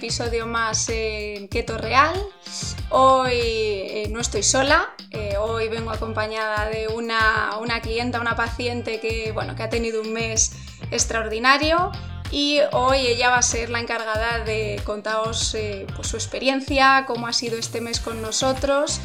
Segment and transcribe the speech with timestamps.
[0.00, 2.14] episodio más en Keto Real.
[2.88, 7.50] Hoy eh, no estoy sola, eh, hoy vengo acompañada de una,
[7.82, 10.52] clienta, una paciente que, bueno, que ha tenido un mes
[10.90, 11.92] extraordinario
[12.30, 17.26] y hoy ella va a ser la encargada de contaros eh, pues, su experiencia, cómo
[17.26, 19.02] ha sido este mes con nosotros,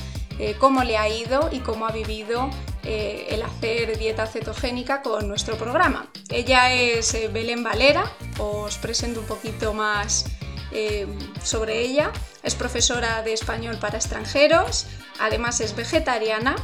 [0.59, 2.49] cómo le ha ido y cómo ha vivido
[2.83, 6.07] el hacer dieta cetogénica con nuestro programa.
[6.29, 10.25] Ella es Belén Valera, os presento un poquito más
[10.77, 11.07] eh,
[11.41, 12.11] sobre ella.
[12.43, 14.87] Es profesora de español para extranjeros,
[15.21, 16.57] además es vegetariana,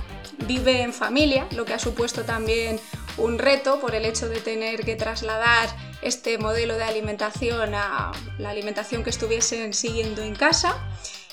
[0.47, 2.77] vive en familia, lo que ha supuesto también
[3.15, 5.69] un reto por el hecho de tener que trasladar
[6.01, 10.75] este modelo de alimentación a la alimentación que estuviesen siguiendo en casa.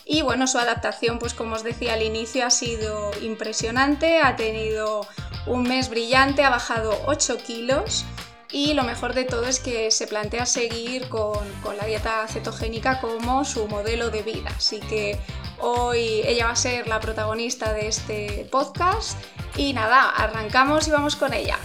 [0.05, 5.05] Y bueno, su adaptación, pues como os decía al inicio, ha sido impresionante, ha tenido
[5.47, 8.05] un mes brillante, ha bajado 8 kilos
[8.50, 11.46] y lo mejor de todo es que se plantea seguir con,
[11.77, 14.50] la dieta cetogénica como su modelo de vida.
[14.56, 15.18] Así que
[15.58, 19.18] hoy ella va a ser la protagonista de este podcast
[19.56, 21.58] y nada, arrancamos y vamos con ella.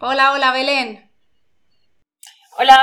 [0.00, 1.10] Hola, hola Belén.
[2.58, 2.80] Hola,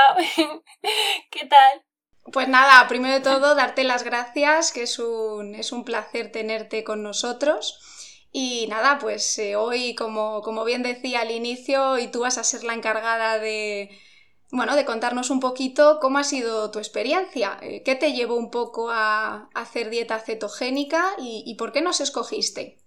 [1.32, 1.83] ¿qué tal?
[2.32, 6.84] Pues nada, primero de todo, darte las gracias, que es un, es un placer tenerte
[6.84, 7.80] con nosotros.
[8.32, 12.44] Y nada, pues eh, hoy, como, como, bien decía al inicio, y tú vas a
[12.44, 13.90] ser la encargada de,
[14.52, 18.52] bueno, de contarnos un poquito cómo ha sido tu experiencia, eh, qué te llevó un
[18.52, 22.78] poco a, hacer dieta cetogénica y, por qué nos escogiste.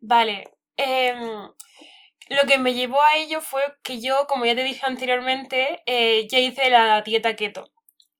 [0.00, 1.50] Vale, em,
[2.28, 6.26] lo que me llevó a ello fue que yo, como ya te dije anteriormente, eh,
[6.28, 7.70] ya hice la dieta keto.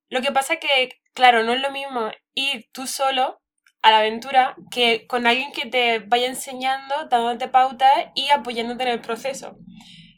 [0.09, 3.41] Lo que pasa que, claro, no es lo mismo ir tú solo
[3.81, 8.89] a la aventura que con alguien que te vaya enseñando, dándote pautas y apoyándote en
[8.89, 9.57] el proceso.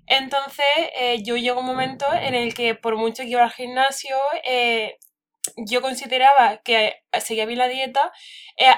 [0.07, 0.66] Entonces,
[0.96, 4.97] eh, yo llego un momento en el que por mucho que iba al gimnasio, eh,
[5.57, 8.12] yo consideraba que seguía bien la dieta,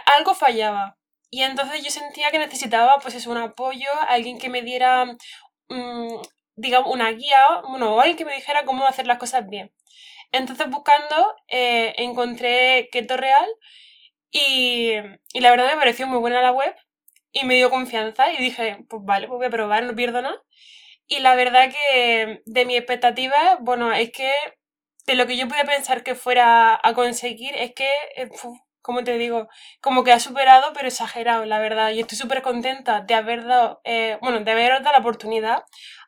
[0.06, 0.98] algo fallaba.
[1.30, 5.06] Y entonces yo sentía que necesitaba, pues un apoyo, alguien que me diera,
[5.70, 6.16] mm,
[6.56, 7.40] digamos, una guía,
[7.70, 9.72] bueno, alguien que me dijera cómo hacer las cosas bien.
[10.32, 13.48] Entonces buscando, eh, encontré Keto Real
[14.32, 14.94] y,
[15.34, 16.76] y la verdad me pareció muy buena la web
[17.32, 20.42] y me dio confianza y dije, pues vale, pues voy a probar, no pierdo nada.
[21.08, 24.32] Y la verdad que de mi expectativa, bueno, es que
[25.08, 28.30] de lo que yo podía pensar que fuera a conseguir, es que eh,
[28.88, 29.50] como te digo,
[29.82, 31.92] como que ha superado, pero exagerado, la verdad.
[31.92, 35.66] Y estoy súper contenta de haber dado, eh, bueno, de haber dado la oportunidad,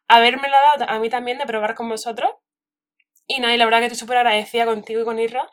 [0.07, 2.31] haberme la dado a mí también de probar con vosotros.
[3.27, 5.49] Y nada, y la verdad que estoy súper agradecida contigo y con Irra.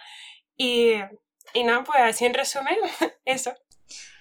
[0.57, 0.93] Y,
[1.53, 2.77] y nada, pues así en resumen,
[3.25, 3.53] eso.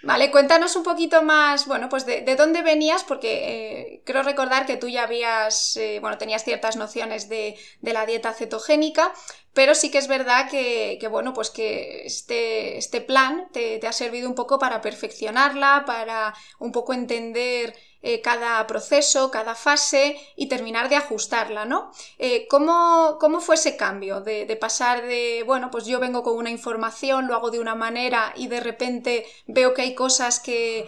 [0.01, 4.77] Vale, cuéntanos un poquito más, bueno, pues de, dónde venías, porque eh, creo recordar que
[4.77, 9.13] tú ya habías, eh, bueno, tenías ciertas nociones de, la dieta cetogénica,
[9.55, 13.93] pero sí que es verdad que, bueno, pues que este, este plan te, te, ha
[13.93, 17.73] servido un poco para perfeccionarla, para un poco entender
[18.07, 21.91] eh, cada proceso, cada fase y terminar de ajustarla, ¿no?
[22.19, 27.25] Eh, ¿cómo, fue ese cambio de, pasar de, bueno, pues yo vengo con una información,
[27.25, 30.85] lo hago de una manera y de repente veo que hay cosas que,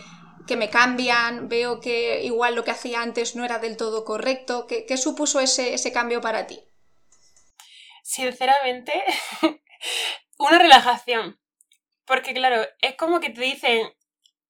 [0.56, 4.67] me cambian, veo que igual lo que hacía antes no era del todo correcto?
[4.67, 6.66] ¿Qué, supuso ese, ese cambio para ti?
[8.07, 8.94] Sinceramente,
[10.40, 11.41] una relajación.
[12.06, 13.94] Porque claro, es como que te dicen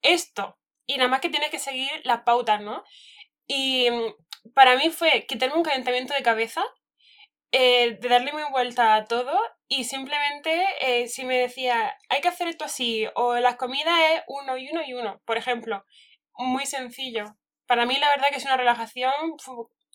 [0.03, 2.83] esto y nada más que tienes que seguir las pautas, ¿no?
[3.47, 6.63] Y mm, para mí fue quitarme un calentamiento de cabeza,
[7.51, 12.27] eh, de darle muy vuelta a todo y simplemente eh, si me decía, hay que
[12.27, 15.83] hacer esto así, o las comidas es uno y uno y uno, por ejemplo,
[16.35, 17.25] muy sencillo.
[17.65, 19.13] Para mí la verdad que es una relajación,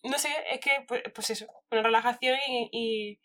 [0.02, 3.20] no sé, es que pues, pues eso, una relajación y, y,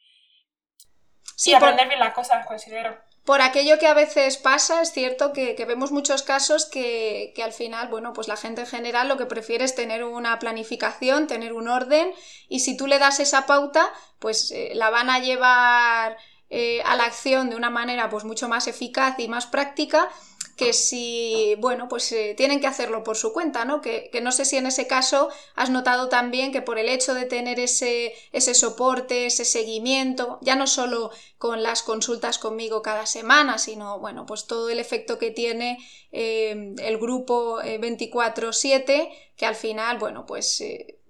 [1.38, 2.98] sí, aprender bien las cosas, considero.
[3.24, 7.88] por aquello que a veces pasa, es cierto que, vemos muchos casos que, al final,
[7.90, 11.68] bueno, pues la gente en general lo que prefiere es tener una planificación, tener un
[11.68, 12.12] orden,
[12.50, 13.90] y si tú le das esa pauta,
[14.20, 16.18] pues eh, la van a llevar
[16.50, 20.10] eh, a la acción de una manera pues mucho más eficaz y más práctica
[20.58, 23.80] que si, bueno, pues eh, tienen que hacerlo por su cuenta, ¿no?
[23.80, 27.26] Que, no sé si en ese caso has notado también que por el hecho de
[27.26, 33.60] tener ese, ese soporte, ese seguimiento, ya no solo con las consultas conmigo cada semana,
[33.60, 35.78] sino, bueno, pues todo el efecto que tiene
[36.12, 40.64] eh, el grupo 24-7, eh, que al final, bueno, pues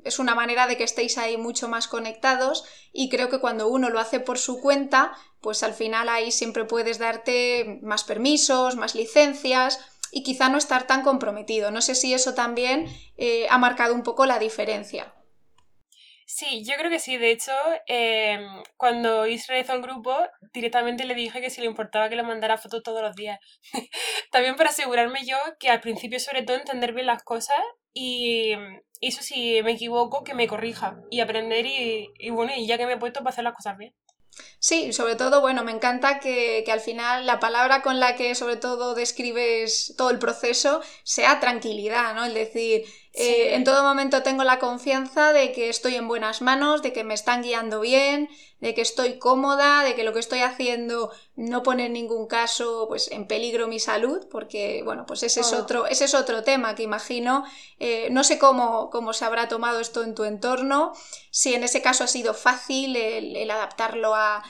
[0.07, 3.89] es una manera de que estéis ahí mucho más conectados y creo que cuando uno
[3.89, 8.95] lo hace por su cuenta, pues al final ahí siempre puedes darte más permisos, más
[8.95, 9.79] licencias
[10.11, 11.71] y quizá no estar tan comprometido.
[11.71, 12.87] No sé si eso también
[13.17, 15.13] eh, ha marcado un poco la diferencia.
[16.29, 17.17] Sí, yo creo que sí.
[17.17, 17.53] De hecho,
[17.87, 18.41] em,
[18.75, 20.13] cuando Israel hizo el grupo,
[20.53, 23.39] directamente le dije que si le importaba que le mandara fotos todos los días.
[24.31, 27.57] También para asegurarme yo que al principio, sobre todo, entender bien las cosas
[27.93, 28.53] y
[29.01, 32.85] eso si me equivoco, que me corrija y aprender y, y bueno, y ya que
[32.85, 33.93] me he puesto para hacer las cosas bien.
[34.59, 38.35] Sí, sobre todo, bueno, me encanta que, que, al final la palabra con la que
[38.35, 42.25] sobre todo describes todo el proceso sea tranquilidad, ¿no?
[42.25, 42.85] El decir,
[43.19, 47.03] eh, en todo momento tengo la confianza de que estoy en buenas manos, de que
[47.03, 48.29] me están guiando bien,
[48.59, 52.85] de que estoy cómoda, de que lo que estoy haciendo no pone en ningún caso
[52.87, 56.75] pues, en peligro mi salud, porque bueno, pues ese es otro, ese es otro tema
[56.75, 57.43] que imagino.
[57.79, 60.93] Eh, no sé cómo, cómo, se habrá tomado esto en tu entorno,
[61.31, 64.43] si en ese caso ha sido fácil el, adaptarlo a,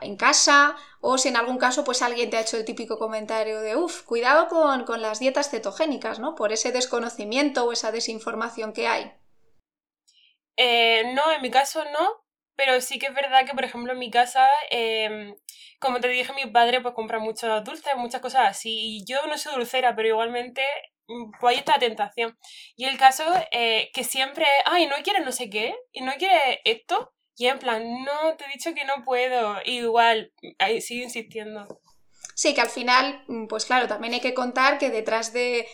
[0.00, 3.60] en casa o si en algún caso pues alguien te ha hecho el típico comentario
[3.60, 6.34] de uff, cuidado con, con las dietas cetogénicas, ¿no?
[6.34, 9.12] Por ese desconocimiento o esa desinformación que hay.
[10.56, 12.24] Eh, no, en mi caso no,
[12.54, 15.34] pero sí que es verdad que, por ejemplo, en mi casa, em,
[15.80, 18.98] como te dije, mi padre pues compra muchos dulces, muchas cosas así.
[18.98, 20.62] Y yo no soy dulcera, pero igualmente,
[21.06, 22.36] mm, pues ahí está tentación.
[22.76, 26.58] Y el caso eh, que siempre, ay, no quieres no sé qué, y no quieres
[26.64, 29.56] esto, y en plan, no, te he dicho que no puedo.
[29.64, 31.66] igual, ahí sigue insistiendo.
[32.34, 35.66] Sí, que al final, mm, pues claro, también hay que contar que detrás de,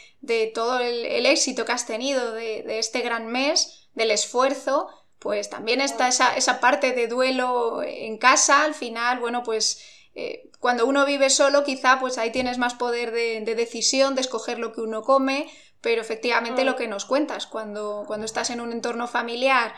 [0.55, 5.81] todo el, éxito que has tenido de, de este gran mes, del esfuerzo, pues también
[5.81, 9.83] está esa, parte de duelo en casa, al final, bueno, pues
[10.15, 14.61] eh, cuando uno vive solo quizá pues ahí tienes más poder de, decisión, de escoger
[14.61, 18.71] lo que uno come, pero efectivamente lo que nos cuentas, cuando, cuando estás en un
[18.71, 19.75] entorno familiar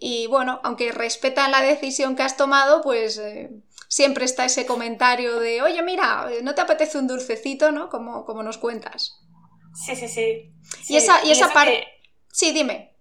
[0.00, 3.50] y bueno, aunque respetan la decisión que has tomado, pues eh,
[3.86, 7.90] siempre está ese comentario de, oye, mira, ¿no te apetece un dulcecito, no?
[7.90, 9.20] Como, como nos cuentas.
[9.74, 10.52] Sí, sí, sí.
[10.88, 11.86] y esa, y esa parte...
[12.32, 12.96] Sí, dime.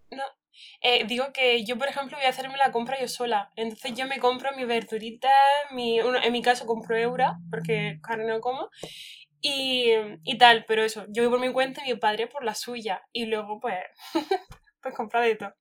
[0.81, 3.52] Eh, digo que yo, por ejemplo, voy a hacerme la compra yo sola.
[3.56, 5.31] Entonces yo me compro mi verdurita,
[5.72, 8.69] mi, en mi caso compro eura, porque carne no como,
[9.42, 9.92] y,
[10.24, 13.02] y tal, pero eso, yo voy por mi cuenta y mi padre por la suya.
[13.13, 13.78] Y luego, pues,
[14.81, 15.54] pues compra de todo.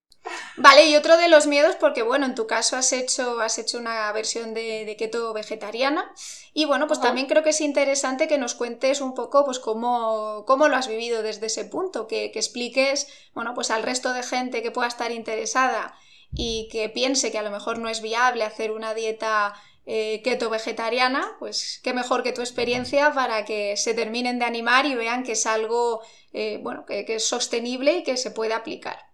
[0.56, 3.78] Vale, y otro de los miedos, porque bueno, en tu caso has hecho, has hecho
[3.78, 6.12] una versión de, keto vegetariana.
[6.54, 10.44] Y bueno, pues también creo que es interesante que nos cuentes un poco pues cómo,
[10.46, 14.62] cómo lo has vivido desde ese punto, que, expliques, bueno, pues al resto de gente
[14.62, 15.94] que pueda estar interesada
[16.32, 19.54] y que piense que a lo mejor no es viable hacer una dieta
[19.86, 24.84] eh, keto vegetariana, pues qué mejor que tu experiencia para que se terminen de animar
[24.86, 26.02] y vean que es algo
[26.32, 29.07] eh, bueno, que, que es sostenible y que se puede aplicar.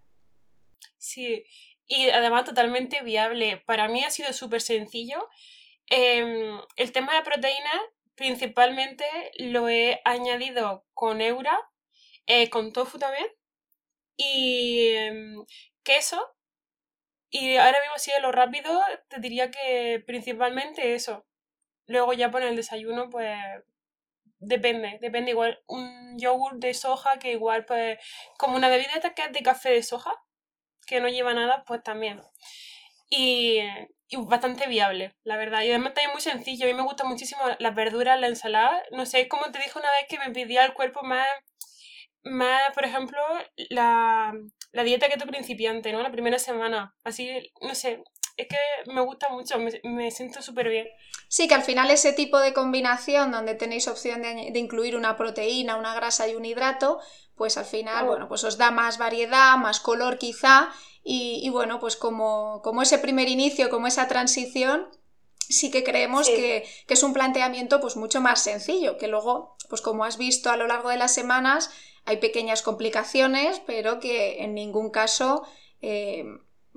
[1.07, 1.45] Sí,
[1.87, 3.57] y además totalmente viable.
[3.67, 5.29] Para mí ha sido súper sencillo.
[5.87, 7.71] Em, el tema de proteína
[8.15, 9.05] principalmente
[9.39, 11.59] lo he añadido con Eura,
[12.27, 13.27] eh, con tofu también,
[14.17, 15.45] y em,
[15.83, 16.19] queso.
[17.29, 21.25] Y ahora mismo de lo rápido, te diría que principalmente eso.
[21.87, 23.37] Luego ya por el desayuno, pues
[24.39, 25.63] depende, depende igual.
[25.67, 27.99] Un yogur de soja que igual pues
[28.37, 30.13] como una bebida que de café de soja,
[30.85, 32.21] que no lleva nada, pues también.
[33.09, 33.59] Y,
[34.09, 35.61] y, bastante viable, la verdad.
[35.63, 36.65] Y además también muy sencillo.
[36.65, 38.83] A mí me gusta muchísimo las verduras, la ensalada.
[38.91, 41.27] No sé, como te dije una vez que me pedía el cuerpo más,
[42.23, 43.19] más por ejemplo,
[43.69, 44.33] la,
[44.71, 46.01] la dieta keto principiante, ¿no?
[46.03, 46.95] La primera semana.
[47.03, 48.03] Así, no sé,
[48.37, 50.87] es que me gusta mucho, me, me siento súper bien.
[51.27, 55.17] Sí, que al final ese tipo de combinación donde tenéis opción de, de, incluir una
[55.17, 56.99] proteína, una grasa y un hidrato,
[57.35, 60.71] pues al final, bueno, pues os da más variedad, más color quizá,
[61.07, 64.89] y, bueno, pues como, como, ese primer inicio, como esa transición,
[65.37, 70.03] sí que creemos Que, es un planteamiento pues mucho más sencillo, que luego, pues como
[70.03, 71.69] has visto a lo largo de las semanas,
[72.05, 75.43] hay pequeñas complicaciones, pero que en ningún caso
[75.83, 76.25] eh,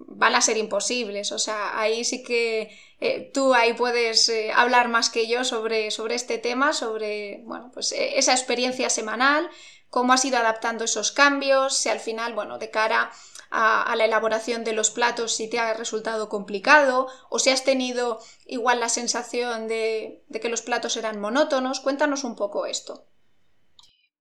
[0.06, 1.32] van a ser imposibles.
[1.32, 5.90] O sea, ahí sí que eh, tú ahí puedes eh, hablar más que yo sobre,
[5.90, 9.48] sobre este tema, sobre bueno, pues, esa experiencia semanal,
[9.90, 13.10] cómo has ido adaptando esos cambios, si al final, bueno, de cara
[13.50, 18.20] a, la elaboración de los platos, si te ha resultado complicado o si has tenido
[18.46, 21.80] igual la sensación de, que los platos eran monótonos.
[21.80, 23.06] Cuéntanos un poco esto.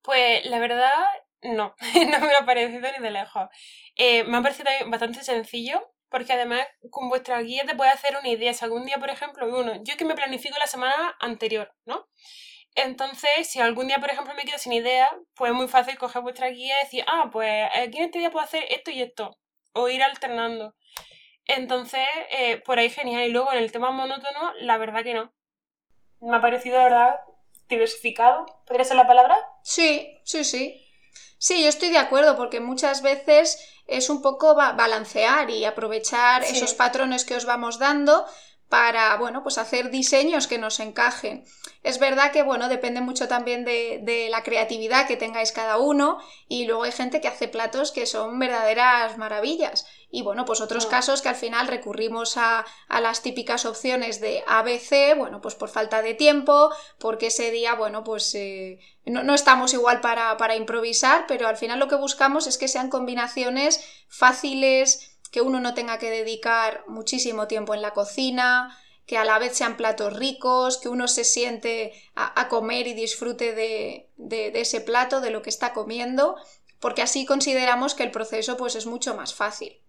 [0.02, 0.92] Pues la verdad,
[1.42, 3.50] no, no me ha parecido ni de lejos.
[3.98, 8.30] Eh, me ha parecido bastante sencillo porque además con vuestra guía te puede hacer una
[8.30, 8.54] idea.
[8.54, 12.08] Si algún día, por ejemplo, uno, yo que me planifico la semana anterior, ¿no?
[12.76, 16.22] Entonces, si algún día, por ejemplo, me quedo sin idea, pues es muy fácil coger
[16.22, 19.38] vuestra guía y decir, ah, pues aquí en este día puedo hacer esto y esto,
[19.74, 20.76] o ir alternando.
[21.46, 23.24] Entonces, eh, por ahí genial.
[23.24, 25.34] Y luego en el tema monótono, la verdad que no.
[26.22, 27.16] Me ha parecido, la verdad,
[27.68, 29.38] diversificado, ¿podría ser la palabra?
[29.64, 30.84] Sí, sí, sí.
[31.40, 36.74] Sí, yo estoy de acuerdo porque muchas veces es un poco balancear y aprovechar esos
[36.74, 38.26] patrones que os vamos dando
[38.70, 41.46] para, bueno, pues hacer diseños que nos encajen.
[41.84, 46.20] Es verdad que, bueno, depende mucho también de, la creatividad que tengáis cada uno
[46.50, 49.86] y luego hay gente que hace platos que son verdaderas maravillas.
[50.10, 55.18] Y bueno, pues otros casos que al final recurrimos a, las típicas opciones de ABC,
[55.18, 56.70] bueno, pues por falta de tiempo,
[57.00, 61.80] porque ese día, bueno, pues eh, no, estamos igual para, para improvisar, pero al final
[61.80, 67.48] lo que buscamos es que sean combinaciones fáciles, que uno no tenga que dedicar muchísimo
[67.48, 68.76] tiempo en la cocina,
[69.06, 73.54] que a la vez sean platos ricos, que uno se siente a, comer y disfrute
[73.54, 76.38] de, ese plato, de lo que está comiendo,
[76.80, 79.80] porque así consideramos que el proceso pues, es mucho más fácil.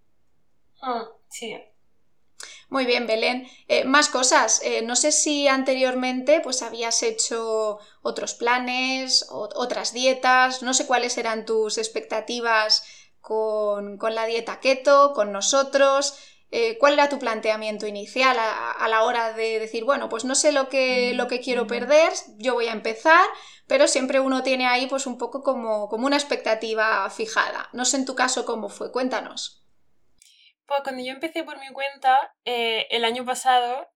[0.83, 1.59] Ah, sí.
[2.69, 3.49] Muy bien, Belén.
[3.69, 4.61] Eh, más cosas.
[4.62, 10.62] Eh, no sé si anteriormente pues habías hecho otros planes, otras dietas.
[10.62, 12.83] No sé cuáles eran tus expectativas
[13.29, 16.19] con, la dieta keto, con nosotros.
[16.51, 20.51] Eh, ¿Cuál era tu planteamiento inicial a, la hora de decir, bueno, pues no sé
[20.51, 23.27] lo que, lo que quiero perder, yo voy a empezar,
[23.67, 27.69] pero siempre uno tiene ahí pues un poco como, como una expectativa fijada.
[27.75, 29.63] No sé en tu caso cómo fue, cuéntanos.
[30.67, 33.87] Pues cuando yo empecé por mi cuenta, eh, el año pasado,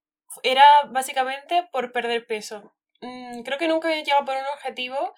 [0.43, 2.75] era básicamente por perder peso.
[3.01, 5.15] Mm, creo que nunca había llegado por un objetivo,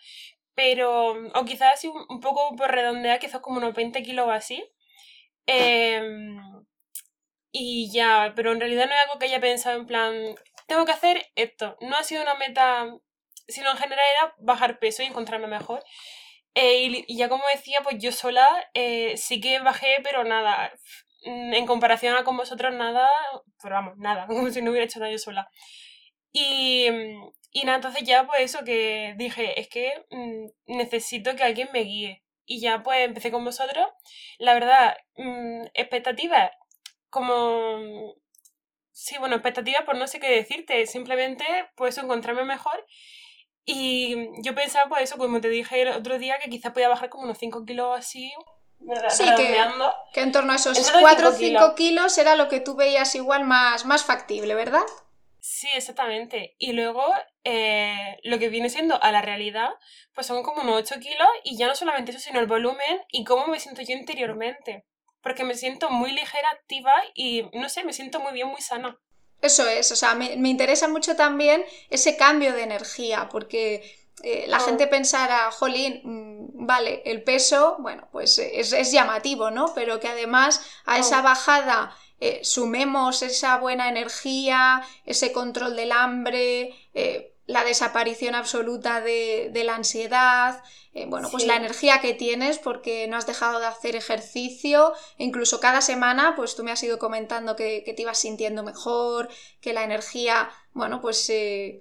[0.54, 4.64] pero, o quizás así un, poco por redondear, quizás como unos 20 kilos o así.
[5.46, 6.38] Em,
[7.52, 10.14] y ya, pero en realidad no es algo que haya pensado en plan,
[10.66, 11.76] tengo que hacer esto.
[11.80, 12.86] No ha sido una meta,
[13.48, 15.84] sino en general era bajar peso y encontrarme mejor.
[16.54, 20.72] Eh, y, ya como decía, pues yo sola eh, sí que bajé, pero nada,
[21.24, 23.08] en comparación a con vosotros nada,
[23.62, 25.48] pero vamos, nada, como si no hubiera hecho nada yo sola.
[26.32, 26.88] Y,
[27.56, 31.84] y nada, entonces ya pues eso que dije, es que mm, necesito que alguien me
[31.84, 32.24] guíe.
[32.44, 33.86] Y ya pues empecé con vosotros.
[34.38, 36.50] La verdad, mm, expectativas,
[37.10, 38.16] como...
[38.90, 41.44] Sí, bueno, expectativas por no sé qué decirte, simplemente
[41.76, 42.84] pues encontrarme mejor.
[43.64, 47.08] Y yo pensaba pues eso, como te dije el otro día, que quizás podía bajar
[47.08, 48.32] como unos 5 kilos así.
[49.10, 49.56] Sí, que,
[50.12, 52.18] que, en torno a esos 4 o 5 kilos.
[52.18, 54.82] era lo que tú veías igual más, más factible, ¿verdad?
[55.46, 56.56] Sí, exactamente.
[56.58, 57.04] Y luego
[57.44, 59.68] eh, lo que viene siendo a la realidad,
[60.14, 63.24] pues son como unos 8 kilos y ya no solamente eso, sino el volumen y
[63.24, 64.86] cómo me siento yo interiormente.
[65.20, 68.98] Porque me siento muy ligera, activa y no sé, me siento muy bien, muy sana.
[69.42, 73.84] Eso es, o sea, me, interesa mucho también ese cambio de energía, porque
[74.22, 74.60] eh, la oh.
[74.60, 79.74] gente pensará, jolín, mm, vale, el peso, bueno, pues es, es, llamativo, ¿no?
[79.74, 81.22] Pero que además a esa oh.
[81.22, 81.94] bajada
[82.26, 89.74] eh, sumemos esa buena energía, ese control del hambre, eh, la desaparición absoluta de, la
[89.74, 94.92] ansiedad, eh, bueno, pues la energía que tienes porque no has dejado de hacer ejercicio,
[95.18, 99.28] incluso cada semana, pues tú me has ido comentando que, que te ibas sintiendo mejor,
[99.60, 101.30] que la energía, bueno, pues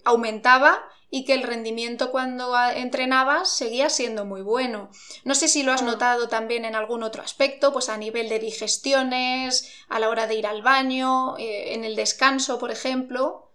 [0.03, 0.84] aumentaba
[1.15, 4.89] y que el rendimiento cuando entrenabas seguía siendo muy bueno.
[5.24, 5.86] No sé si lo has ah.
[5.86, 10.34] notado también en algún otro aspecto, pues a nivel de digestiones, a la hora de
[10.34, 13.52] ir al baño, eh, en el descanso, por ejemplo.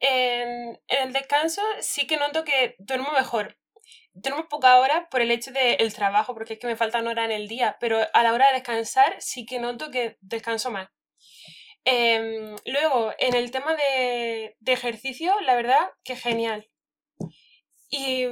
[0.00, 3.58] En, el descanso sí que noto que duermo mejor.
[4.12, 7.32] Duermo poca hora por el hecho del trabajo, porque es que me faltan horas en
[7.32, 10.88] el día, pero a la hora de descansar sí que noto que descanso más.
[11.84, 16.68] Em, luego, en el tema de, ejercicio, la verdad que genial.
[17.88, 18.24] Y,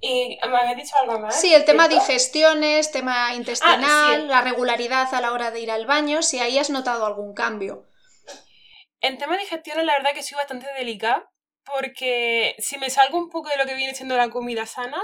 [0.00, 1.40] y me habías dicho algo más.
[1.40, 5.86] Sí, el tema digestiones, tema intestinal, ah, la regularidad a la hora de ir al
[5.86, 7.87] baño, si ahí has notado algún cambio.
[9.00, 11.30] En tema digestiones, la verdad que soy bastante delicada,
[11.64, 15.00] porque si me salgo un poco de lo que viene siendo la comida sana,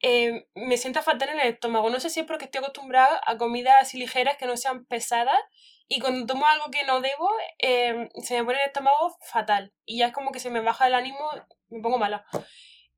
[0.00, 1.90] em, me siento a faltar en el estómago.
[1.90, 5.38] No sé si porque estoy acostumbrada a comidas así ligeras que no sean pesadas
[5.86, 9.72] y cuando tomo algo que no debo, em, se me pone el estómago fatal.
[9.86, 11.30] Y ya es como que se me baja el ánimo,
[11.68, 12.24] me pongo mala.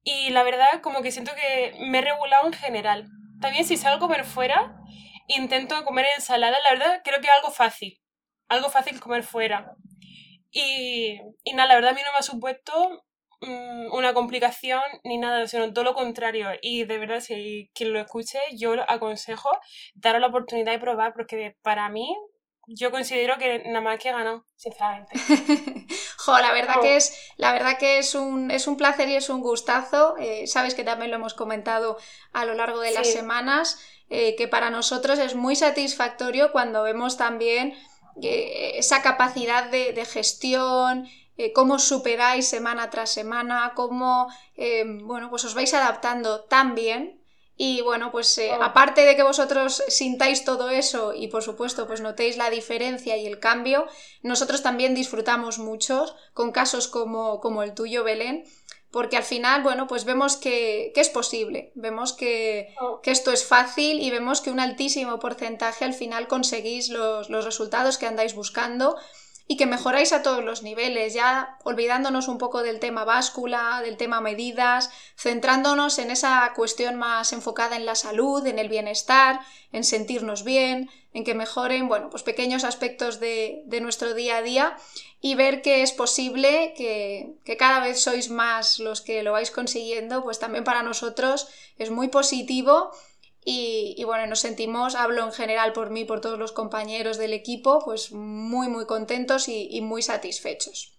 [0.02, 3.06] Y la verdad, como que siento que me he regulado en general.
[3.40, 4.74] También si salgo a comer fuera,
[5.28, 6.58] intento comer ensalada.
[6.64, 8.00] La verdad, creo que es algo fácil.
[8.48, 9.76] Algo fácil comer fuera.
[10.50, 13.04] Y, y nada, la verdad a mí no me ha supuesto
[13.40, 16.48] mm, una complicación ni nada, sino todo lo contrario.
[16.60, 19.50] Y de verdad, si quien lo escuche, yo lo aconsejo
[19.94, 22.16] dar la oportunidad de probar, porque para mí
[22.72, 25.18] yo considero que nada más que ganó, sinceramente.
[26.18, 29.28] jo, la verdad que es, la verdad que es un, es un placer y es
[29.28, 30.16] un gustazo.
[30.18, 31.98] Eh, sabes que también lo hemos comentado
[32.32, 37.16] a lo largo de las semanas, eh, que para nosotros es muy satisfactorio cuando vemos
[37.16, 37.74] también
[38.22, 44.28] eh, esa capacidad de, gestión, eh, cómo superáis semana tras semana, cómo
[45.02, 47.20] bueno, pues os vais adaptando tan bien
[47.62, 48.62] y bueno, pues eh, oh.
[48.62, 53.26] aparte de que vosotros sintáis todo eso y por supuesto pues notéis la diferencia y
[53.26, 53.86] el cambio,
[54.22, 58.44] nosotros también disfrutamos mucho con casos como, como el tuyo, Belén,
[58.90, 63.00] porque al final, bueno, pues vemos que, es posible, vemos que, oh.
[63.00, 67.44] que, esto es fácil y vemos que un altísimo porcentaje al final conseguís los, los
[67.44, 68.96] resultados que andáis buscando
[69.50, 73.96] y que mejoráis a todos los niveles, ya olvidándonos un poco del tema báscula, del
[73.96, 79.40] tema medidas, centrándonos en esa cuestión más enfocada en la salud, en el bienestar,
[79.72, 84.76] en sentirnos bien, en que mejoren, bueno, pues pequeños aspectos de, nuestro día a día
[85.20, 89.50] y ver que es posible que, que, cada vez sois más los que lo vais
[89.50, 92.92] consiguiendo, pues también para nosotros es muy positivo
[93.42, 97.80] y, bueno, nos sentimos, hablo en general por mí, por todos los compañeros del equipo,
[97.84, 100.98] pues muy, muy contentos y, muy satisfechos.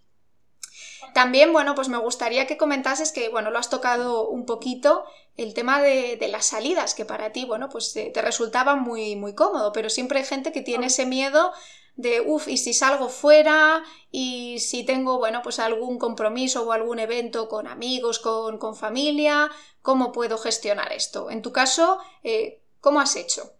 [1.13, 5.03] También, bueno, pues me gustaría que comentases que, bueno, lo has tocado un poquito,
[5.37, 9.35] el tema de, las salidas, que para ti, bueno, pues te, te, resultaba muy, muy
[9.35, 11.53] cómodo, pero siempre hay gente que tiene ese miedo
[11.95, 16.99] de, uff, y si salgo fuera, y si tengo, bueno, pues algún compromiso o algún
[16.99, 19.49] evento con amigos, con, con familia,
[19.81, 21.29] ¿cómo puedo gestionar esto?
[21.31, 23.53] En tu caso, eh, ¿cómo has hecho?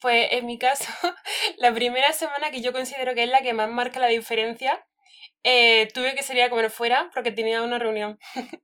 [0.00, 0.92] Pues en mi caso,
[1.58, 4.84] la primera semana que yo considero que es la que más marca la diferencia,
[5.44, 8.18] eh, tuve que salir a comer fuera porque tenía una reunión.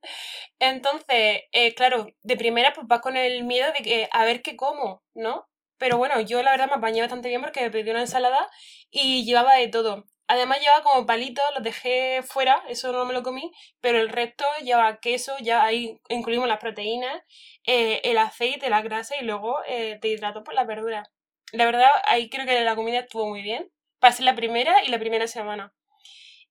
[0.59, 4.57] Entonces, eh, claro, de primera pues vas con el miedo de que a ver qué
[4.57, 5.49] como, ¿no?
[5.79, 8.49] Pero bueno, yo la verdad me apañé bastante bien porque me pedí una ensalada
[8.91, 10.05] y llevaba de todo.
[10.27, 14.45] Además llevaba como palitos, los dejé fuera, eso no me lo comí, pero el resto
[14.63, 17.23] lleva queso, ya ahí incluimos las proteínas,
[17.67, 21.11] eh, el aceite, la grasa y luego eh, te hidrato por la verdura.
[21.53, 23.71] La verdad, ahí creo que la comida estuvo muy bien.
[24.01, 25.75] Pasé la primera y la primera semana.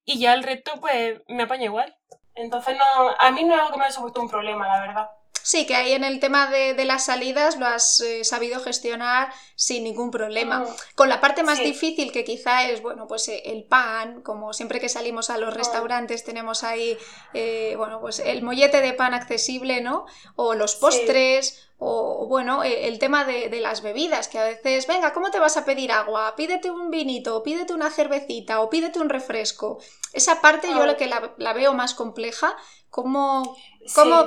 [0.04, 1.96] Y ya el resto, pues, me apaña igual.
[2.34, 5.10] Entonces, no, a mí no es algo que me ha supuesto un problema, la verdad.
[5.44, 9.84] Sí, que ahí en el tema de, las salidas lo has eh, sabido gestionar sin
[9.84, 10.60] ningún problema.
[10.60, 10.66] Mm.
[10.94, 14.80] Con la parte más difícil que quizá es, bueno, pues eh, el pan, como siempre
[14.80, 15.58] que salimos a los mm.
[15.58, 16.96] restaurantes tenemos ahí,
[17.34, 20.06] eh, bueno, pues el mollete de pan accesible, ¿no?
[20.34, 21.68] O los postres.
[21.76, 25.64] O bueno, el tema de, las bebidas, que a veces, venga, ¿cómo te vas a
[25.64, 26.34] pedir agua?
[26.36, 29.78] Pídete un vinito, pídete una cervecita o pídete un refresco.
[30.12, 32.56] Esa parte yo lo que la, la veo más compleja,
[32.94, 33.56] ¿Cómo,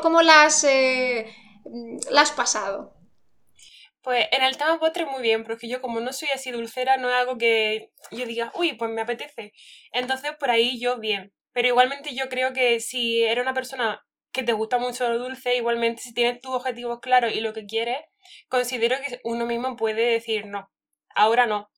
[0.02, 1.34] cómo, las, eh,
[2.14, 2.94] has pasado?
[4.02, 7.08] Pues en el tema postre muy bien, porque yo como no soy así dulcera, no
[7.08, 9.54] es algo que yo diga, uy, pues me apetece.
[9.94, 11.34] Entonces por ahí yo bien.
[11.54, 14.06] Pero igualmente yo creo que si eres una persona
[14.38, 17.66] que te gusta mucho lo dulce, igualmente si tienes tus objetivos claros y lo que
[17.66, 17.98] quieres,
[18.50, 20.72] considero que uno mismo puede decir no,
[21.16, 21.72] ahora no.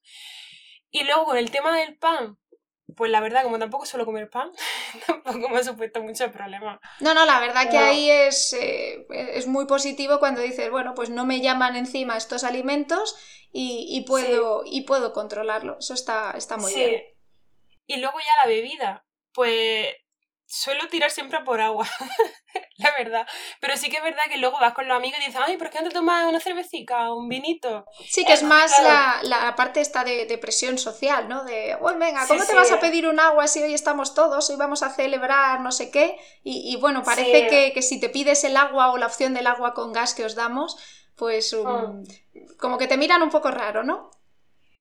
[0.92, 2.38] Y luego con el tema del pan,
[2.98, 4.52] pues la verdad, como tampoco suelo comer pan,
[5.08, 6.82] tampoco me ha supuesto mucho problema.
[7.00, 11.10] No, no, la verdad que ahí es, eh, es muy positivo cuando dices, bueno, pues
[11.10, 13.16] no me llaman encima estos alimentos
[13.54, 15.78] y, puedo, y puedo controlarlo.
[15.80, 16.80] Eso está, está muy sí.
[16.80, 17.04] bien.
[17.88, 19.06] Y luego ya la bebida.
[19.32, 19.88] Pues
[20.50, 21.88] suelo tirar siempre por agua,
[22.78, 23.28] la verdad.
[23.62, 25.70] Pero sí que es verdad que luego vas con los amigos y dices, ay, ¿por
[25.70, 27.86] qué no te tomas una cervecita, un vinito?
[28.10, 28.74] Sí, que es, más
[29.22, 31.44] la, parte esta de, presión social, ¿no?
[31.44, 34.56] De, bueno, venga, ¿cómo te vas a pedir un agua si hoy estamos todos, hoy
[34.56, 36.18] vamos a celebrar no sé qué?
[36.44, 39.94] Y, bueno, parece que, si te pides el agua o la opción del agua con
[39.94, 40.78] gas que os damos,
[41.16, 42.04] pues um, mm.
[42.58, 44.10] como que te miran un poco raro, ¿no?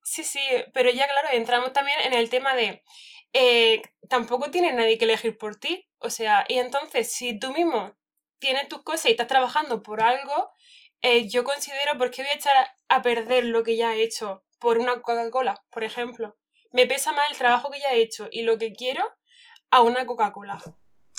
[0.03, 0.41] Sí, sí,
[0.73, 2.83] pero ya claro, entramos también en el tema de
[3.33, 5.89] eh, tampoco tiene nadie que elegir por ti.
[5.99, 7.97] O sea, y entonces, si tú mismo
[8.39, 10.51] tienes tus cosas y estás trabajando por algo,
[11.03, 12.55] eh, yo considero, ¿por qué voy a echar
[12.89, 16.37] a perder lo que ya he hecho por una Coca-Cola, por ejemplo?
[16.73, 19.05] Me pesa más el trabajo que ya he hecho y lo que quiero
[19.71, 20.59] a una Coca-Cola.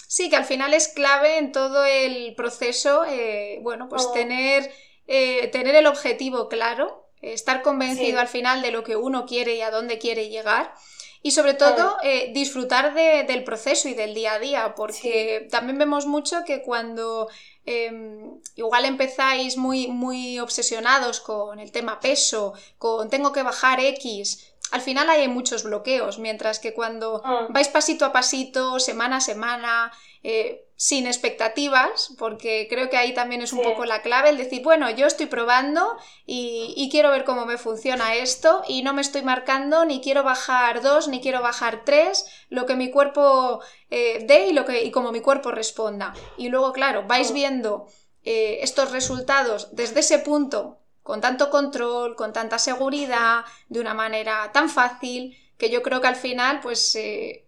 [0.07, 4.11] Sí, que al final es clave en todo el proceso, eh, bueno, pues oh.
[4.11, 4.71] tener,
[5.05, 9.71] tener el objetivo claro, estar convencido al final de lo que uno quiere y a
[9.71, 10.73] dónde quiere llegar
[11.21, 16.05] y sobre todo eh, disfrutar del proceso y del día a día, porque también vemos
[16.05, 17.27] mucho que cuando
[17.65, 24.53] em, igual empezáis muy, muy obsesionados con el tema peso, con tengo que bajar X,
[24.71, 27.47] al final hay muchos bloqueos, mientras que cuando ah.
[27.49, 29.91] vais pasito a pasito, semana a semana,
[30.23, 34.63] eh, sin expectativas, porque creo que ahí también es un poco la clave, el decir,
[34.63, 39.21] bueno, yo estoy probando y, quiero ver cómo me funciona esto y no me estoy
[39.21, 44.47] marcando, ni quiero bajar dos, ni quiero bajar tres, lo que mi cuerpo eh, dé
[44.47, 46.13] y, lo que, y como mi cuerpo responda.
[46.37, 47.87] Y luego, claro, vais viendo
[48.23, 54.49] eh, estos resultados desde ese punto con tanto control, con tanta seguridad, de una manera
[54.53, 57.45] tan fácil, que yo creo que al final, pues eh,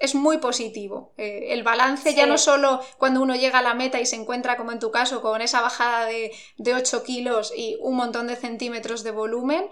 [0.00, 1.12] es muy positivo.
[1.18, 4.56] Eh, el balance ya no solo cuando uno llega a la meta y se encuentra,
[4.56, 8.36] como en tu caso, con esa bajada de, de 8 kilos y un montón de
[8.36, 9.68] centímetros de volumen,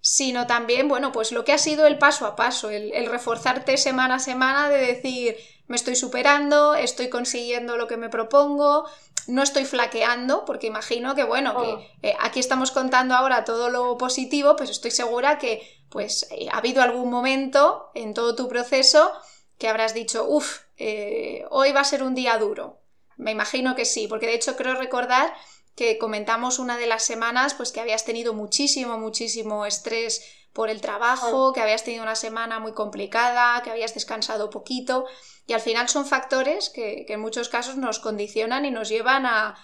[0.00, 4.16] sino también, bueno, pues lo que ha sido el paso a paso, el, reforzarte semana
[4.16, 5.36] a semana de decir,
[5.68, 8.88] me estoy superando, estoy consiguiendo lo que me propongo,
[9.28, 11.82] no estoy flaqueando, porque imagino que, bueno, que oh.
[12.02, 16.58] eh, aquí estamos contando ahora todo lo positivo, pues estoy segura que, pues, eh, ha
[16.58, 19.12] habido algún momento en todo tu proceso
[19.58, 22.80] que habrás dicho, uff, eh, hoy va a ser un día duro.
[23.16, 25.34] Me imagino que sí, porque de hecho creo recordar
[25.74, 30.80] que comentamos una de las semanas pues que habías tenido muchísimo, muchísimo estrés por el
[30.80, 35.06] trabajo, que habías tenido una semana muy complicada, que habías descansado poquito
[35.46, 39.56] y al final son factores que, en muchos casos nos condicionan y nos llevan a,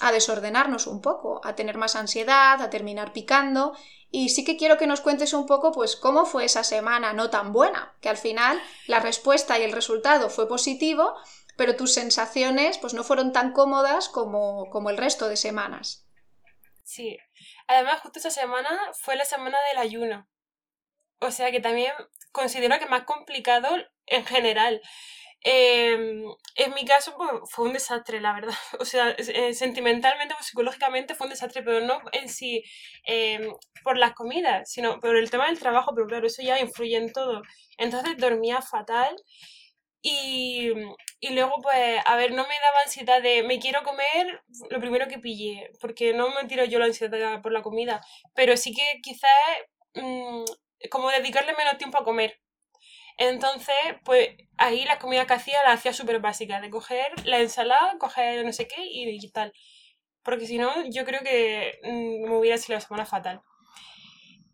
[0.00, 3.76] a desordenarnos un poco, a tener más ansiedad, a terminar picando
[4.10, 7.28] y sí que quiero que nos cuentes un poco, pues, cómo fue esa semana no
[7.28, 11.14] tan buena, que al final la respuesta y el resultado fue positivo,
[11.56, 16.06] pero tus sensaciones, pues, no fueron tan cómodas como, como el resto de semanas.
[16.84, 17.18] Sí.
[17.66, 20.26] Además, justo esa semana fue la semana del ayuno.
[21.20, 21.92] O sea que también
[22.32, 23.68] considero que más complicado
[24.06, 24.80] en general.
[25.42, 26.24] Em,
[26.56, 28.54] en mi caso pues, fue un desastre, la verdad.
[28.80, 32.62] O sea, eh, sentimentalmente o psicológicamente fue un desastre, pero no en sí
[33.04, 33.52] em,
[33.84, 37.12] por las comidas, sino por el tema del trabajo, pero claro, eso ya influye en
[37.12, 37.42] todo.
[37.78, 39.14] Entonces dormía fatal
[40.02, 40.70] y,
[41.20, 45.08] y luego pues, a ver, no me daba ansiedad de me quiero comer lo primero
[45.08, 48.00] que pillé, porque no me tiro yo la ansiedad por la comida,
[48.34, 49.30] pero sí que quizás
[49.94, 50.44] mm,
[50.90, 52.40] como dedicarle menos tiempo a comer
[53.18, 57.98] entonces, pues ahí las comidas que hacía las hacía súper básicas, de coger la ensalada,
[57.98, 59.52] coger no sé qué y, tal.
[60.22, 63.42] Porque si no, yo creo que mm, me hubiera sido la semana fatal.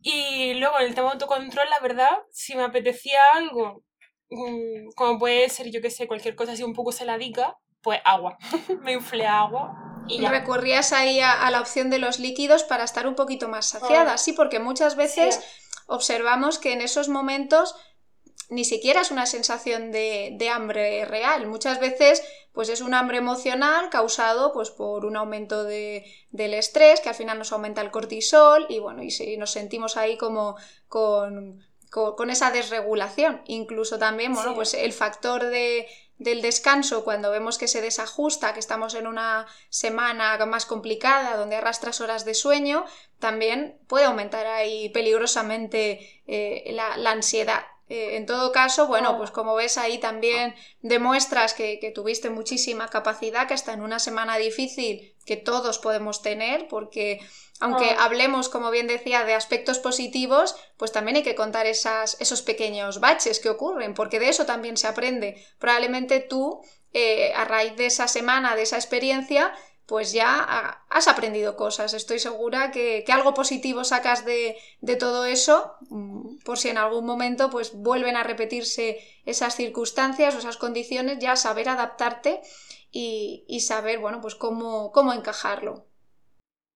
[0.00, 3.84] Y luego en el tema de autocontrol, la verdad, si me apetecía algo,
[4.30, 8.38] mm, como puede ser, yo que sé, cualquier cosa así un poco saladica, pues agua.
[8.80, 9.74] me inflé agua.
[10.08, 10.30] Y ya.
[10.30, 14.32] Recurrías ahí a, la opción de los líquidos para estar un poquito más saciada, sí,
[14.32, 15.42] porque muchas veces
[15.86, 17.74] observamos que en esos momentos
[18.50, 21.46] ni siquiera es una sensación de, hambre real.
[21.46, 27.00] Muchas veces pues es un hambre emocional causado pues, por un aumento de, del estrés,
[27.00, 30.56] que al final nos aumenta el cortisol y bueno, y si nos sentimos ahí como
[30.88, 33.42] con, con, esa desregulación.
[33.46, 38.60] Incluso también, bueno, pues el factor de, del descanso, cuando vemos que se desajusta, que
[38.60, 42.84] estamos en una semana más complicada, donde arrastras horas de sueño,
[43.18, 47.64] también puede aumentar ahí peligrosamente eh, la, la ansiedad.
[47.88, 53.46] Eh, en todo caso, bueno, pues como ves ahí también demuestras que, tuviste muchísima capacidad,
[53.46, 57.20] que hasta en una semana difícil que todos podemos tener, porque
[57.60, 58.04] aunque ah.
[58.04, 63.00] hablemos, como bien decía, de aspectos positivos, pues también hay que contar esas, esos pequeños
[63.00, 65.44] baches que ocurren, porque de eso también se aprende.
[65.58, 69.52] Probablemente tú, eh, a raíz de esa semana, de esa experiencia,
[69.86, 71.92] pues ya has aprendido cosas.
[71.92, 74.56] Estoy segura que, algo positivo sacas de,
[74.98, 80.38] todo eso, mm, por si en algún momento pues vuelven a repetirse esas circunstancias o
[80.38, 82.40] esas condiciones, ya saber adaptarte
[82.90, 85.86] y, saber, bueno, pues cómo, cómo encajarlo.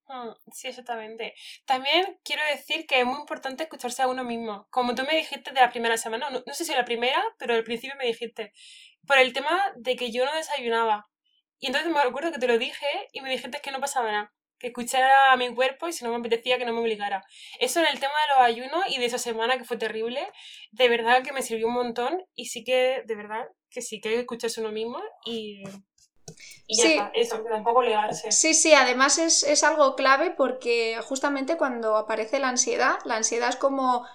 [0.08, 1.34] Mm, sí, exactamente.
[1.66, 4.66] También quiero decir que es muy importante escucharse a uno mismo.
[4.70, 7.54] Como tú me dijiste de la primera semana, no, no sé si la primera, pero
[7.54, 8.52] al principio me dijiste,
[9.06, 11.08] por el tema de que yo no desayunaba.
[11.58, 14.32] Y entonces me acuerdo que te lo dije y me dijiste que no pasaba nada,
[14.58, 17.24] que escuchara a mi cuerpo y si no me apetecía que no me obligara.
[17.60, 20.20] Eso en el tema de los ayunos y de esa semana que fue terrible,
[20.70, 24.10] de verdad que me sirvió un montón y sí que, de verdad, que sí que
[24.10, 25.62] hay que escucharse uno mismo y...
[26.66, 28.30] Y ya está, eso, tampoco ligarse.
[28.30, 33.48] Sí, sí, además es, es algo clave porque justamente cuando aparece la ansiedad, la ansiedad
[33.48, 34.06] es como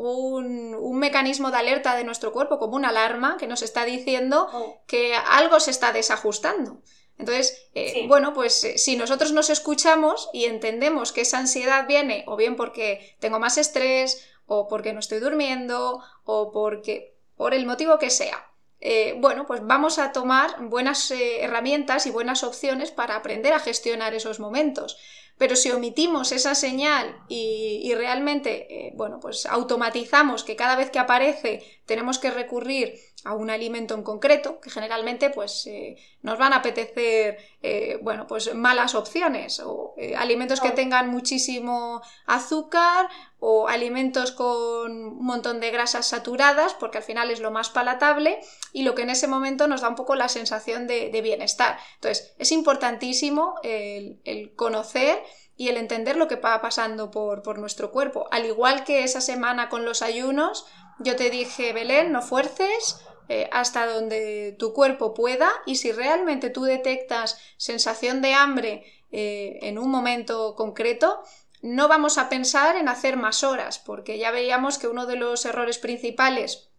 [0.00, 4.48] un, un, mecanismo de alerta de nuestro cuerpo, como una alarma que nos está diciendo
[4.52, 4.82] oh.
[4.86, 6.82] que algo se está desajustando.
[7.18, 12.24] Entonces, eh, bueno, pues eh, si nosotros nos escuchamos y entendemos que esa ansiedad viene
[12.26, 17.66] o bien porque tengo más estrés, o porque no estoy durmiendo, o porque por el
[17.66, 18.49] motivo que sea,
[18.80, 24.14] eh, bueno, pues vamos a tomar buenas herramientas y buenas opciones para aprender a gestionar
[24.14, 24.96] esos momentos.
[25.40, 30.98] Pero si omitimos esa señal y, realmente, eh, bueno, pues automatizamos que cada vez que
[30.98, 32.92] aparece tenemos que recurrir
[33.24, 38.26] a un alimento en concreto, que generalmente pues eh, nos van a apetecer, eh, bueno,
[38.26, 45.70] pues malas opciones, o alimentos que tengan muchísimo azúcar, o alimentos con un montón de
[45.70, 48.38] grasas saturadas, porque al final es lo más palatable
[48.72, 51.78] y lo que en ese momento nos da un poco la sensación de, bienestar.
[51.96, 55.22] Entonces, es importantísimo el conocer
[55.60, 58.26] y el entender lo que va pasando por, por nuestro cuerpo.
[58.30, 60.64] Al igual que esa semana con los ayunos,
[61.00, 66.50] yo te dije, Belén, no fuerces, eh, hasta donde tu cuerpo pueda y si realmente
[66.50, 71.22] tú detectas sensación de hambre eh, en un momento concreto,
[71.62, 75.44] no vamos a pensar en hacer más horas, porque ya veíamos que uno de los
[75.44, 76.70] errores principales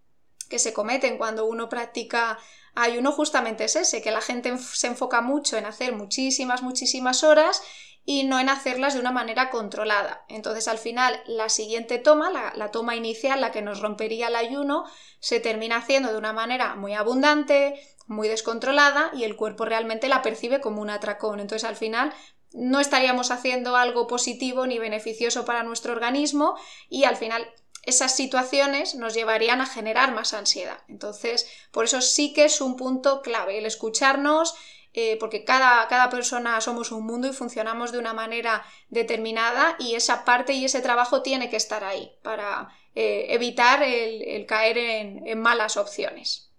[0.50, 2.38] que se cometen cuando uno practica
[2.76, 7.62] ayuno justamente es ese, que la gente se enfoca mucho en hacer muchísimas, muchísimas horas
[8.06, 10.26] y no en hacerlas de una manera controlada.
[10.28, 14.86] Entonces al final la siguiente toma, la, toma inicial, la que nos rompería el ayuno,
[15.20, 20.22] se termina haciendo de una manera muy abundante, muy descontrolada y el cuerpo realmente la
[20.22, 21.40] percibe como un atracón.
[21.40, 22.14] Entonces al final
[22.54, 26.58] no estaríamos haciendo algo positivo ni beneficioso para nuestro organismo
[26.90, 27.48] y al final
[27.84, 30.80] esas situaciones nos llevarían a generar más ansiedad.
[30.88, 34.54] Entonces, por eso sí que es un punto clave el escucharnos,
[34.94, 39.96] eh, porque cada, cada, persona somos un mundo y funcionamos de una manera determinada y
[39.96, 45.28] esa parte y ese trabajo tiene que estar ahí para eh, evitar el, caer en,
[45.28, 46.52] en, malas opciones.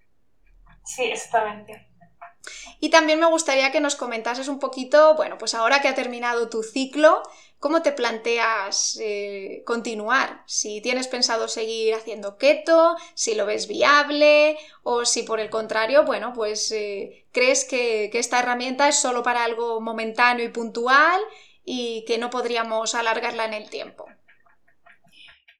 [0.84, 1.88] Sí, exactamente.
[2.80, 6.48] Y también me gustaría que nos comentases un poquito, bueno, pues ahora que ha terminado
[6.48, 7.22] tu ciclo,
[7.62, 10.42] ¿Cómo te planteas eh, continuar?
[10.46, 16.02] Si tienes pensado seguir haciendo keto, si lo ves viable o si por el contrario,
[16.02, 21.20] bueno, pues eh, crees que, esta herramienta es solo para algo momentáneo y puntual
[21.64, 24.06] y que no podríamos alargarla en el tiempo.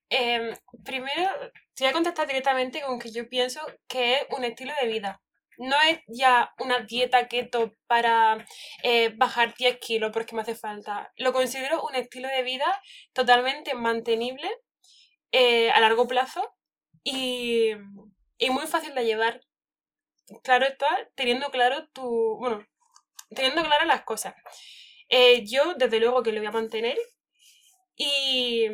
[0.08, 1.30] Em, primero,
[1.76, 5.22] te voy a contestar directamente con que yo pienso que es un estilo de vida
[5.58, 8.46] no es ya una dieta keto para
[8.82, 11.12] eh, bajar 10 kilos porque me hace falta.
[11.16, 14.48] Lo considero un estilo de vida totalmente mantenible
[15.32, 16.54] eh, a largo plazo
[17.04, 17.72] y,
[18.50, 19.40] muy fácil de llevar.
[20.42, 22.36] Claro está, teniendo claro tu.
[22.38, 22.66] Bueno,
[23.34, 24.34] teniendo claras las cosas.
[25.08, 26.98] Eh, yo, desde luego, que lo voy a mantener.
[27.96, 28.68] Y,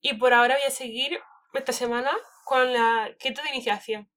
[0.00, 1.18] y por ahora voy a seguir
[1.54, 2.12] esta semana
[2.44, 4.09] con la keto de iniciación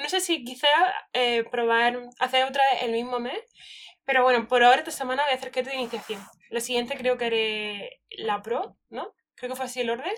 [0.00, 0.68] no sé si quizá
[1.12, 3.40] eh, probar, hacer otra vez el mismo mes,
[4.04, 6.20] pero bueno, por ahora esta semana voy a hacer keto de iniciación.
[6.50, 9.14] La siguiente creo que haré la pro, ¿no?
[9.34, 10.14] Creo que fue así el orden.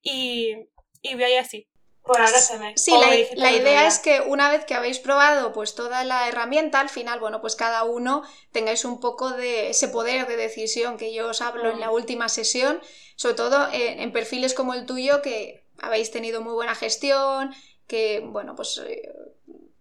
[0.00, 0.54] Y,
[1.02, 1.68] y voy a ir así.
[2.02, 2.76] Por ahora se me...
[2.76, 2.92] Sí,
[3.34, 7.18] la, idea es que una vez que habéis probado pues toda la herramienta, al final,
[7.18, 11.42] bueno, pues cada uno tengáis un poco de ese poder de decisión que yo os
[11.42, 11.94] hablo en la mm.
[11.94, 12.80] última sesión,
[13.16, 17.54] sobre todo en perfiles como el tuyo que habéis tenido muy buena gestión,
[17.86, 19.08] que, bueno, pues eh,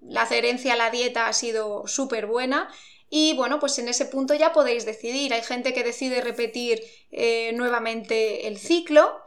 [0.01, 2.69] la adherencia a la dieta ha sido súper buena.
[3.09, 5.33] Y bueno, pues en ese punto ya podéis decidir.
[5.33, 9.19] Hay gente que decide repetir eh, nuevamente el ciclo,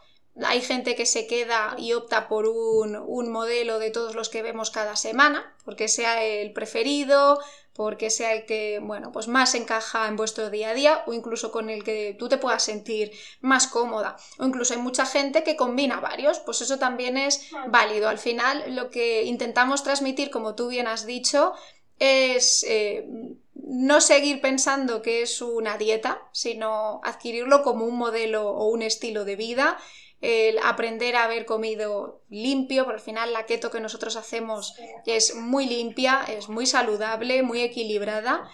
[0.44, 4.42] hay gente que se queda y opta por un, un, modelo de todos los que
[4.42, 7.40] vemos cada semana, porque sea el preferido,
[7.78, 11.52] porque sea el que, bueno, pues más encaja en vuestro día a día o incluso
[11.52, 14.16] con el que tú te puedas sentir más cómoda.
[14.38, 18.08] O incluso hay mucha gente que combina varios, pues eso también es válido.
[18.08, 21.52] Al final lo que intentamos transmitir, como tú bien has dicho,
[22.00, 23.08] es eh,
[23.54, 29.24] no seguir pensando que es una dieta, sino adquirirlo como un modelo o un estilo
[29.24, 29.78] de vida
[30.20, 34.74] el aprender a haber comido limpio, porque al final la keto que nosotros hacemos
[35.06, 38.48] es muy limpia, es muy saludable, muy equilibrada.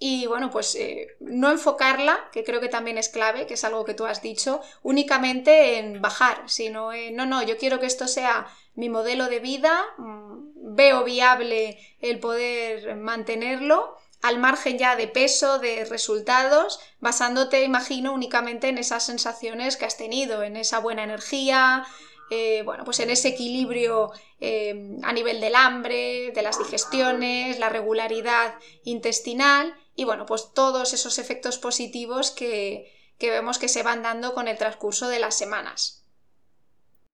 [0.00, 3.84] Y bueno, pues eh, no enfocarla, que creo que también es clave, que es algo
[3.84, 8.06] que tú has dicho, únicamente en bajar, sino en, no, no, yo quiero que esto
[8.06, 15.08] sea mi modelo de vida, mm, veo viable el poder mantenerlo al margen ya de
[15.08, 21.04] peso, de resultados, basándote, imagino, únicamente en esas sensaciones que has tenido, en esa buena
[21.04, 21.86] energía,
[22.30, 27.70] eh, bueno, pues en ese equilibrio eh, a nivel del hambre, de las digestiones, la
[27.70, 34.02] regularidad intestinal y bueno, pues todos esos efectos positivos que, que vemos que se van
[34.02, 36.04] dando con el transcurso de las semanas.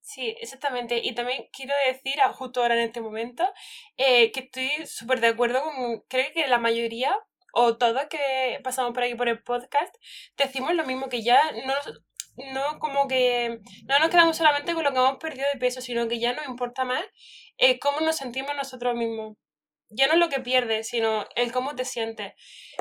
[0.05, 1.01] Sí, exactamente.
[1.03, 3.43] Y también quiero decir, justo ahora en este momento,
[3.97, 7.19] eh, que estoy súper de acuerdo con, creo que la mayoría
[7.55, 9.95] o todos que pasamos por aquí por el podcast,
[10.37, 11.75] decimos lo mismo, que ya no,
[12.53, 16.07] no como que no nos quedamos solamente con lo que hemos perdido de peso, sino
[16.07, 17.03] que ya nos importa más
[17.57, 19.37] eh, cómo nos sentimos nosotros mismos.
[19.89, 22.35] Ya no es lo que pierdes, sino el cómo te sientes.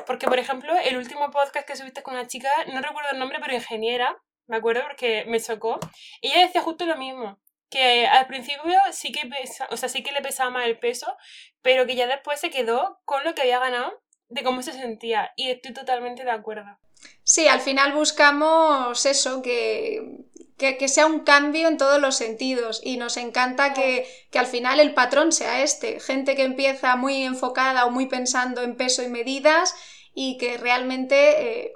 [0.06, 3.38] Porque, por ejemplo, el último podcast que subiste con una chica, no recuerdo el nombre,
[3.40, 5.78] pero ingeniera, me acuerdo porque me chocó.
[6.20, 7.38] Ella decía justo lo mismo,
[7.70, 11.16] que al principio sí que pesa, o sea, sí que le pesaba más el peso,
[11.62, 15.32] pero que ya después se quedó con lo que había ganado de cómo se sentía
[15.36, 16.78] y estoy totalmente de acuerdo.
[17.22, 20.24] Sí, al final buscamos eso, que,
[20.56, 24.80] que, sea un cambio en todos los sentidos y nos encanta que, que, al final
[24.80, 29.08] el patrón sea este, gente que empieza muy enfocada o muy pensando en peso y
[29.08, 29.74] medidas
[30.14, 31.72] y que realmente eh,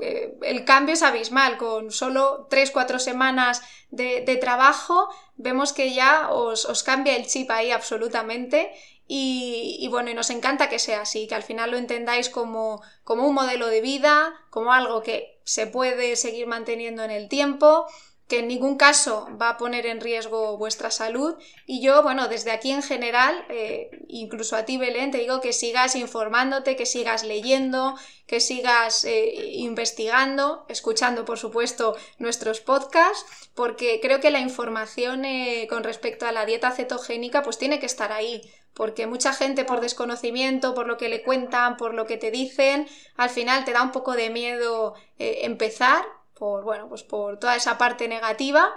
[0.00, 1.58] eh, el cambio es abismal.
[1.58, 8.72] Con solo 3-4 semanas de, trabajo, vemos que ya os, cambia el chip ahí absolutamente.
[9.14, 13.26] Y, bueno, y nos encanta que sea así, que al final lo entendáis como, como
[13.26, 17.86] un modelo de vida, como algo que se puede seguir manteniendo en el tiempo
[18.32, 21.34] que en ningún caso va a poner en riesgo vuestra salud.
[21.66, 25.52] Y yo, bueno, desde aquí en general, eh, incluso a ti, Belén, te digo que
[25.52, 27.94] sigas informándote, que sigas leyendo,
[28.26, 35.66] que sigas eh, investigando, escuchando, por supuesto, nuestros podcasts, porque creo que la información eh,
[35.68, 38.50] con respecto a la dieta cetogénica, pues tiene que estar ahí.
[38.72, 42.88] Porque mucha gente por desconocimiento, por lo que le cuentan, por lo que te dicen,
[43.18, 46.02] al final te da un poco de miedo empezar
[46.42, 48.74] por, bueno, pues por toda esa parte negativa.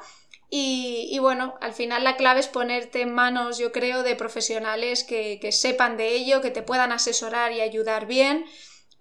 [0.51, 5.49] Y, bueno, al final la clave es ponerte en manos, yo creo, de profesionales que,
[5.51, 8.45] sepan de ello, que te puedan asesorar y ayudar bien,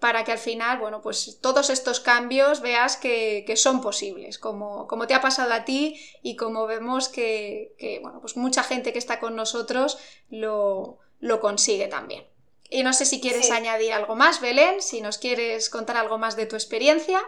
[0.00, 5.06] para que al final, bueno, pues todos estos cambios veas que, son posibles, como, como,
[5.06, 9.20] te ha pasado a ti y como vemos que, bueno, pues mucha gente que está
[9.20, 9.98] con nosotros
[10.30, 12.24] lo, lo consigue también.
[12.70, 16.34] Y no sé si quieres añadir algo más, Belén, si nos quieres contar algo más
[16.34, 17.22] de tu experiencia.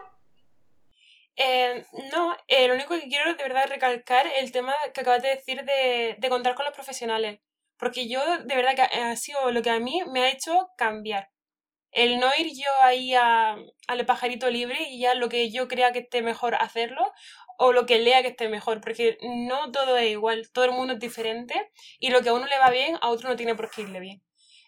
[1.37, 5.29] Eh, no, eh, lo único que quiero de verdad recalcar el tema que acabas de
[5.29, 7.41] decir de, contar con los profesionales.
[7.79, 11.31] Porque yo, de verdad, que ha sido lo que a mí me ha hecho cambiar.
[11.93, 16.01] El no ir yo ahí al pajarito libre y ya lo que yo crea que
[16.01, 17.13] esté mejor hacerlo
[17.59, 20.95] o lo que lea que esté mejor, porque no todo es igual, todo el mundo
[20.95, 21.55] es diferente
[21.99, 24.01] y lo que a uno le va bien, a otro no tiene por qué irle
[24.01, 24.23] bien.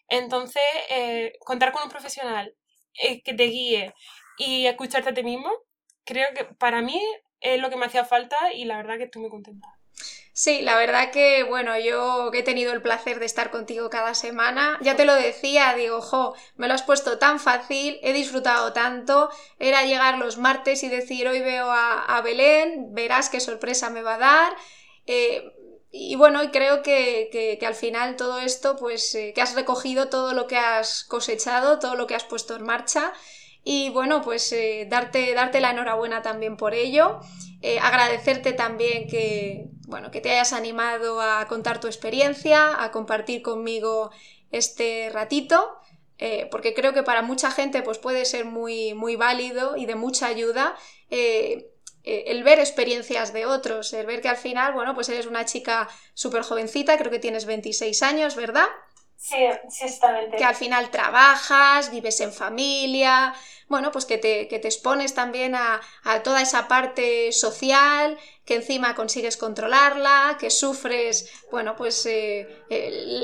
[0.09, 2.54] Entonces, eh, contar con un profesional
[2.94, 3.94] que te guíe
[4.38, 5.50] y escucharte a ti mismo
[6.08, 7.00] creo que para mí
[7.40, 9.68] es lo que me hacía falta y la verdad que estoy muy contenta.
[10.32, 14.78] Sí, la verdad que, bueno, yo he tenido el placer de estar contigo cada semana.
[14.80, 19.30] Ya te lo decía, digo, jo, me lo has puesto tan fácil, he disfrutado tanto.
[19.58, 24.14] Era llegar los martes y decir, hoy veo a, Belén, verás qué sorpresa me va
[24.14, 24.52] a dar.
[25.06, 25.42] Eh,
[25.90, 30.46] y bueno, creo que, al final todo esto, pues eh, que has recogido todo lo
[30.46, 33.12] que has cosechado, todo lo que has puesto en marcha
[33.70, 37.20] y bueno, pues eh, darte, darte la enhorabuena también por ello.
[37.61, 43.42] Eh, agradecerte también que, bueno, que te hayas animado a contar tu experiencia, a compartir
[43.42, 44.11] conmigo
[44.52, 45.81] este ratito.
[46.16, 49.96] Eh, porque creo que para mucha gente pues puede ser muy, muy válido y de
[49.96, 50.74] mucha ayuda
[51.11, 55.90] el ver experiencias de otros, el ver que al final, bueno, pues eres una chica
[56.14, 58.66] súper jovencita, creo que tienes 26 años, ¿verdad?
[59.18, 59.37] Sí,
[59.68, 60.37] sí, exactamente.
[60.37, 63.35] Que al final trabajas, vives en familia,
[63.68, 65.81] bueno, pues que te, que te expones también a,
[66.24, 72.48] toda esa parte social, que encima consigues controlarla, que sufres, bueno, pues eh,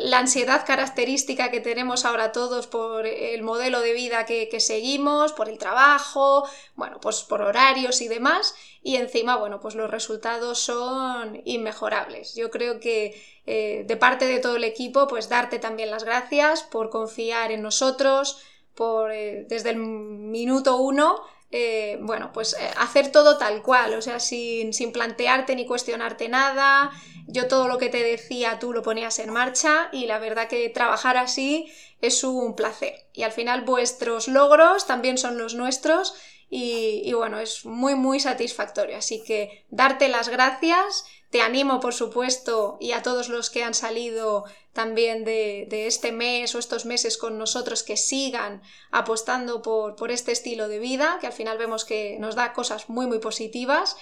[0.04, 5.48] la ansiedad característica que tenemos ahora todos por el modelo de vida que, seguimos, por
[5.48, 11.40] el trabajo, bueno, pues por horarios y demás, y encima, bueno, pues los resultados son
[11.46, 12.34] inmejorables.
[12.34, 16.62] Yo creo que eh, de parte de todo el equipo, pues darte también las gracias
[16.62, 18.42] por confiar en nosotros,
[18.74, 24.18] por, eh, desde el minuto uno, eh, bueno, pues hacer todo tal cual, o sea,
[24.18, 26.90] sin, sin, plantearte ni cuestionarte nada.
[27.28, 30.68] Yo todo lo que te decía tú lo ponías en marcha y la verdad que
[30.70, 32.94] trabajar así es un placer.
[33.12, 36.14] Y al final vuestros logros también son los nuestros
[36.50, 38.96] y bueno, es muy, muy satisfactorio.
[38.96, 43.74] Así que darte las gracias te animo, por supuesto, y a todos los que han
[43.74, 50.30] salido también de, este mes o estos meses con nosotros que sigan apostando por, este
[50.30, 53.96] estilo de vida, que al final vemos que nos da cosas muy, muy positivas.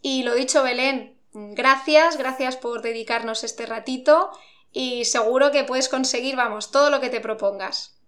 [0.00, 4.30] Y lo dicho, Belén, gracias, gracias por dedicarnos este ratito
[4.72, 8.00] y seguro que puedes conseguir, vamos, todo lo que te propongas.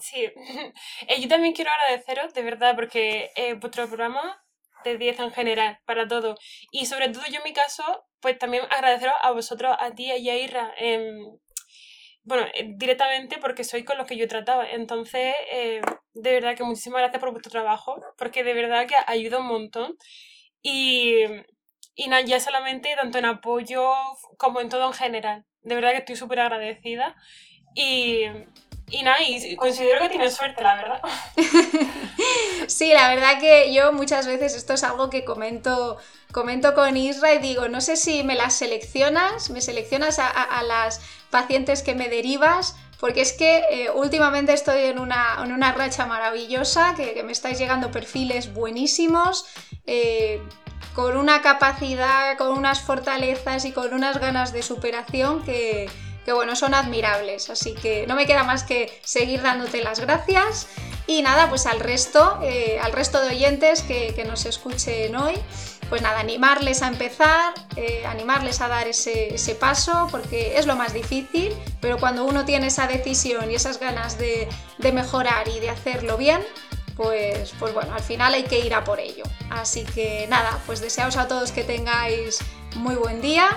[0.00, 0.24] Sí,
[1.06, 4.42] eh, yo también quiero agradeceros, de verdad, porque eh, vuestro programa
[4.84, 6.36] de 10 en general, para todo.
[6.70, 7.82] Y sobre todo yo en mi caso,
[8.20, 11.18] pues también agradeceros a vosotros, a ti y a Irra, em,
[12.22, 14.68] bueno, eh, directamente porque sois con los que yo trataba.
[14.70, 15.80] Entonces, eh,
[16.14, 19.96] de verdad que muchísimas gracias por vuestro trabajo, porque de verdad que ayuda un montón.
[20.62, 21.24] Y,
[21.94, 23.92] y nada, ya solamente tanto en apoyo
[24.38, 25.44] como en todo en general.
[25.62, 27.16] De verdad que estoy súper agradecida.
[27.74, 28.24] Y,
[28.90, 31.00] y nada, y considero que tienes suerte, la verdad.
[32.66, 35.96] sí, la verdad que yo muchas veces esto es algo que comento,
[36.32, 41.00] comento con Isra y digo, no sé si me las seleccionas, me seleccionas a, las
[41.30, 46.06] pacientes que me derivas, porque es que eh, últimamente estoy en una, en una racha
[46.06, 49.46] maravillosa, que, me estáis llegando perfiles buenísimos.
[49.86, 50.40] Eh,
[50.94, 55.88] con una capacidad, con unas fortalezas y con unas ganas de superación que,
[56.24, 57.50] que bueno, son admirables.
[57.50, 60.68] Así que no me queda más que seguir dándote las gracias.
[61.06, 65.34] Y nada, pues al resto, eh, al resto de oyentes que, que nos escuchen hoy,
[65.90, 70.94] pues nada, animarles a empezar, eh, animarles a dar ese, paso, porque es lo más
[70.94, 74.48] difícil, pero cuando uno tiene esa decisión y esas ganas de,
[74.92, 76.40] mejorar y de hacerlo bien,
[76.96, 79.24] pues, pues bueno, al final hay que ir a por ello.
[79.50, 82.38] Así que nada, pues deseaos a todos que tengáis
[82.76, 83.48] muy buen día.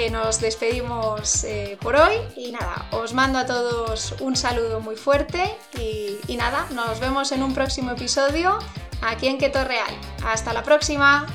[0.00, 4.94] Eh, nos despedimos eh, por hoy y nada, os mando a todos un saludo muy
[4.94, 8.60] fuerte y, y nada, nos vemos en un próximo episodio
[9.02, 9.92] aquí en Keto Real.
[10.24, 11.26] Hasta la próxima.